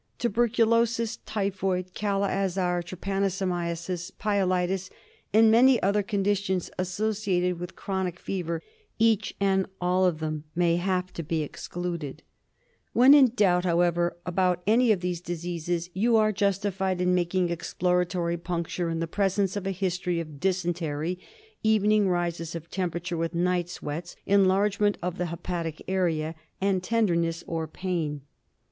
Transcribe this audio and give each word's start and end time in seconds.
Tuberculosis, 0.17 1.17
typhoid, 1.27 1.93
kala 1.93 2.27
azar, 2.29 2.81
trypanosomiasis, 2.81 4.11
pyelitis 4.19 4.89
and 5.31 5.51
many 5.51 5.79
other 5.83 6.01
conditions 6.01 6.71
associated 6.79 7.59
with 7.59 7.75
chronic 7.75 8.19
^ever, 8.25 8.61
each 8.97 9.35
and 9.39 9.67
all 9.79 10.07
of 10.07 10.17
them, 10.19 10.43
may 10.55 10.77
have 10.77 11.13
to 11.13 11.21
be 11.21 11.43
excluded. 11.43 12.23
ABSCESS 12.95 12.95
OF 12.95 12.95
THE 12.95 12.99
LIVER. 12.99 13.11
179 13.13 13.13
When 13.13 13.13
in 13.13 13.35
doubt, 13.35 13.65
however, 13.65 14.17
about 14.25 14.63
any 14.65 14.91
of 14.91 15.01
these 15.01 15.21
diseases, 15.21 15.91
you 15.93 16.17
are 16.17 16.31
justified 16.31 16.99
in 16.99 17.13
making 17.13 17.51
exploratory 17.51 18.37
puncture 18.37 18.89
in 18.89 19.01
the 19.01 19.05
presence 19.05 19.55
of 19.55 19.67
a 19.67 19.69
history 19.69 20.19
of 20.19 20.39
dysentery, 20.39 21.19
evening 21.61 22.09
rises 22.09 22.55
of 22.55 22.71
tem 22.71 22.89
perature 22.89 23.19
with 23.19 23.35
night 23.35 23.69
sweats, 23.69 24.15
enlargement 24.25 24.97
of 25.03 25.19
the 25.19 25.27
hepatic 25.27 25.79
area, 25.87 26.33
and 26.59 26.81
tenderness 26.81 27.43
or 27.45 27.67
pain. 27.67 28.21